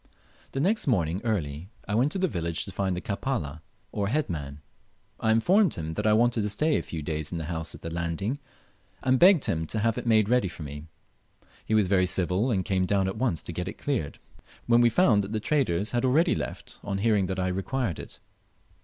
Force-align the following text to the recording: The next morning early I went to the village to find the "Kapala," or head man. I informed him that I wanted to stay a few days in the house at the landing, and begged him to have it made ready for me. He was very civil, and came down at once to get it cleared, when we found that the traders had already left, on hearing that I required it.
The 0.53 0.59
next 0.59 0.87
morning 0.87 1.21
early 1.23 1.69
I 1.87 1.93
went 1.93 2.11
to 2.13 2.17
the 2.17 2.27
village 2.27 2.65
to 2.65 2.71
find 2.71 2.97
the 2.97 3.01
"Kapala," 3.01 3.61
or 3.91 4.07
head 4.07 4.31
man. 4.31 4.59
I 5.19 5.29
informed 5.31 5.75
him 5.75 5.93
that 5.93 6.07
I 6.07 6.13
wanted 6.13 6.41
to 6.41 6.49
stay 6.49 6.75
a 6.75 6.81
few 6.81 7.03
days 7.03 7.31
in 7.31 7.37
the 7.37 7.43
house 7.45 7.75
at 7.75 7.83
the 7.83 7.91
landing, 7.93 8.39
and 9.03 9.19
begged 9.19 9.45
him 9.45 9.67
to 9.67 9.77
have 9.77 9.99
it 9.99 10.07
made 10.07 10.27
ready 10.27 10.47
for 10.47 10.63
me. 10.63 10.87
He 11.67 11.75
was 11.75 11.85
very 11.85 12.07
civil, 12.07 12.49
and 12.49 12.65
came 12.65 12.87
down 12.87 13.07
at 13.07 13.17
once 13.17 13.43
to 13.43 13.53
get 13.53 13.67
it 13.67 13.77
cleared, 13.77 14.17
when 14.65 14.81
we 14.81 14.89
found 14.89 15.23
that 15.23 15.33
the 15.33 15.39
traders 15.39 15.91
had 15.91 16.03
already 16.03 16.33
left, 16.33 16.79
on 16.83 16.97
hearing 16.97 17.27
that 17.27 17.39
I 17.39 17.49
required 17.49 17.99
it. 17.99 18.17